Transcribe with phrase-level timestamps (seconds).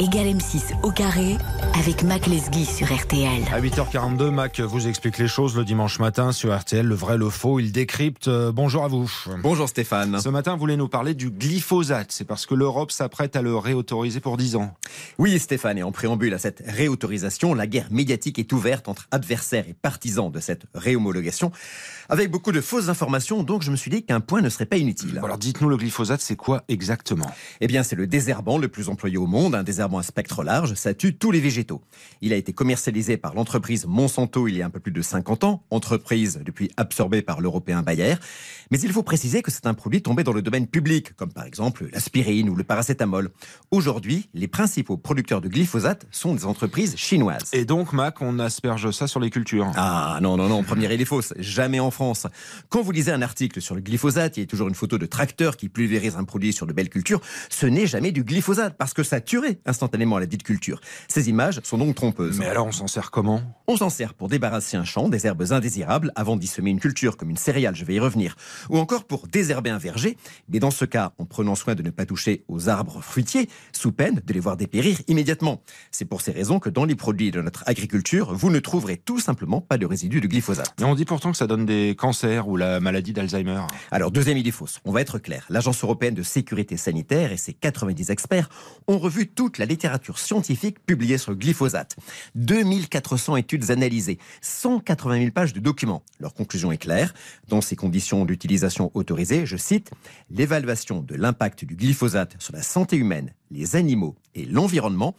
[0.00, 1.36] égale M6 au carré
[1.78, 3.42] avec Mac Lesguy sur RTL.
[3.52, 7.28] À 8h42, Mac vous explique les choses le dimanche matin sur RTL, le vrai, le
[7.28, 8.28] faux, il décrypte.
[8.28, 9.10] Euh, bonjour à vous.
[9.42, 10.18] Bonjour Stéphane.
[10.20, 12.12] Ce matin, vous voulez nous parler du glyphosate.
[12.12, 14.74] C'est parce que l'Europe s'apprête à le réautoriser pour 10 ans.
[15.18, 19.66] Oui Stéphane, et en préambule à cette réautorisation, la guerre médiatique est ouverte entre adversaires
[19.68, 21.52] et partisans de cette réhomologation,
[22.08, 24.78] avec beaucoup de fausses informations, donc je me suis dit qu'un point ne serait pas
[24.78, 25.20] inutile.
[25.22, 27.30] Alors dites-nous, le glyphosate, c'est quoi exactement?
[27.60, 30.74] Eh bien, c'est le désherbant le plus employé au monde, un désherbant à spectre large,
[30.74, 31.82] ça tue tous les végétaux.
[32.20, 35.44] Il a été commercialisé par l'entreprise Monsanto il y a un peu plus de 50
[35.44, 38.14] ans, entreprise depuis absorbée par l'européen Bayer.
[38.70, 41.44] Mais il faut préciser que c'est un produit tombé dans le domaine public, comme par
[41.44, 43.30] exemple l'aspirine ou le paracétamol.
[43.72, 47.50] Aujourd'hui, les principaux producteurs de glyphosate sont des entreprises chinoises.
[47.52, 51.00] Et donc, Mac, on asperge ça sur les cultures Ah non, non, non, première il
[51.00, 52.28] est fausse, jamais en France.
[52.68, 55.06] Quand vous lisez un article sur le glyphosate, il y a toujours une photo de
[55.06, 57.20] tracteur qui pulvérise un produit sur de belles cultures.
[57.48, 60.80] Ce n'est jamais du glyphosate, parce que ça tuerait instantanément la dite culture.
[61.08, 62.38] Ces images sont donc trompeuses.
[62.38, 63.42] Mais alors, on s'en sert comment?
[63.66, 67.16] On s'en sert pour débarrasser un champ des herbes indésirables avant d'y semer une culture
[67.16, 68.36] comme une céréale, je vais y revenir.
[68.68, 70.16] Ou encore pour désherber un verger,
[70.48, 73.92] mais dans ce cas en prenant soin de ne pas toucher aux arbres fruitiers, sous
[73.92, 75.62] peine de les voir dépérir immédiatement.
[75.90, 79.18] C'est pour ces raisons que dans les produits de notre agriculture, vous ne trouverez tout
[79.18, 80.74] simplement pas de résidus de glyphosate.
[80.82, 83.62] On dit pourtant que ça donne des cancers ou la maladie d'Alzheimer.
[83.90, 85.46] Alors, deuxième idée fausse, on va être clair.
[85.48, 88.48] L'Agence européenne de sécurité sanitaire et ses 90 experts
[88.86, 91.96] ont revu toute la littérature scientifique publiée sur le glyphosate.
[92.34, 96.02] 2400 études analysées, 180 000 pages de documents.
[96.18, 97.14] Leur conclusion est claire.
[97.48, 98.49] Dans ces conditions d'utilisation
[98.94, 99.90] autorisées, je cite,
[100.30, 105.14] l'évaluation de l'impact du glyphosate sur la santé humaine, les animaux et l'environnement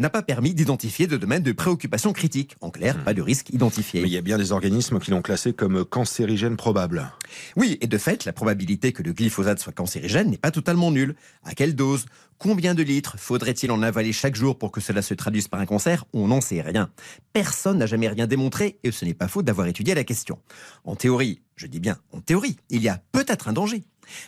[0.00, 2.56] n'a pas permis d'identifier de domaines de préoccupation critique.
[2.60, 4.00] En clair, pas de risque identifié.
[4.00, 7.12] Mais il y a bien des organismes qui l'ont classé comme cancérigène probable.
[7.56, 11.16] Oui, et de fait, la probabilité que le glyphosate soit cancérigène n'est pas totalement nulle.
[11.44, 12.06] À quelle dose?
[12.38, 15.66] Combien de litres faudrait-il en avaler chaque jour pour que cela se traduise par un
[15.66, 16.06] cancer?
[16.14, 16.90] On n'en sait rien.
[17.34, 20.38] Personne n'a jamais rien démontré et ce n'est pas faute d'avoir étudié la question.
[20.84, 23.84] En théorie, je dis bien en théorie, il y a peut-être un danger.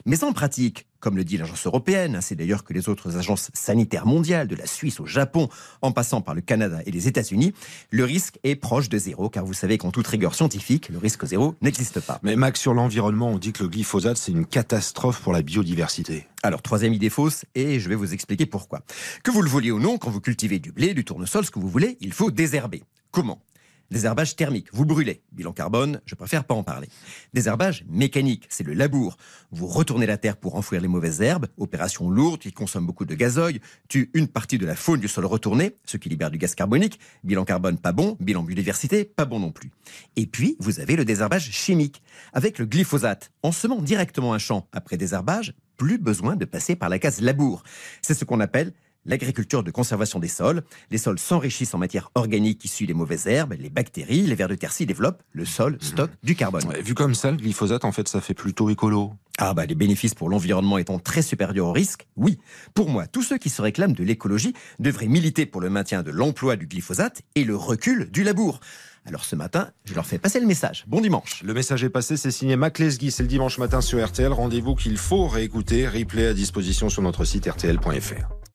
[0.06, 4.06] Mais en pratique, comme le dit l'agence européenne, c'est d'ailleurs que les autres agences sanitaires
[4.06, 5.48] mondiales, de la Suisse au Japon,
[5.82, 7.52] en passant par le Canada et les États-Unis,
[7.90, 11.24] le risque est proche de zéro, car vous savez qu'en toute rigueur scientifique, le risque
[11.24, 12.20] zéro n'existe pas.
[12.22, 16.26] Mais Max, sur l'environnement, on dit que le glyphosate, c'est une catastrophe pour la biodiversité.
[16.44, 18.82] Alors, troisième idée fausse, et je vais vous expliquer pourquoi.
[19.24, 21.58] Que vous le vouliez ou non, quand vous cultivez du blé, du tournesol, ce que
[21.58, 22.84] vous voulez, il faut désherber.
[23.10, 23.42] Comment?
[23.92, 25.20] Désherbage thermique, vous brûlez.
[25.32, 26.88] Bilan carbone, je préfère pas en parler.
[27.34, 29.18] Désherbage mécanique, c'est le labour.
[29.50, 33.14] Vous retournez la terre pour enfouir les mauvaises herbes, opération lourde qui consomme beaucoup de
[33.14, 33.58] gazoil,
[33.88, 36.98] tue une partie de la faune du sol retourné, ce qui libère du gaz carbonique.
[37.22, 39.70] Bilan carbone pas bon, bilan biodiversité pas bon non plus.
[40.16, 42.02] Et puis, vous avez le désherbage chimique.
[42.32, 46.88] Avec le glyphosate, en semant directement un champ après désherbage, plus besoin de passer par
[46.88, 47.62] la case labour.
[48.00, 48.72] C'est ce qu'on appelle
[49.04, 50.62] l'agriculture de conservation des sols.
[50.90, 54.54] Les sols s'enrichissent en matière organique issue des mauvaises herbes, les bactéries, les vers de
[54.54, 56.64] terre s'y développent, le sol stocke du carbone.
[56.66, 59.12] Ouais, vu comme ça, le glyphosate, en fait, ça fait plutôt écolo.
[59.38, 62.38] Ah bah les bénéfices pour l'environnement étant très supérieurs au risque, oui.
[62.74, 66.10] Pour moi, tous ceux qui se réclament de l'écologie devraient militer pour le maintien de
[66.10, 68.60] l'emploi du glyphosate et le recul du labour.
[69.06, 70.84] Alors ce matin, je leur fais passer le message.
[70.86, 71.42] Bon dimanche.
[71.42, 74.32] Le message est passé, c'est signé Mac Lesguy, c'est le dimanche matin sur RTL.
[74.32, 78.41] Rendez-vous qu'il faut réécouter, replay à disposition sur notre site rtl.fr.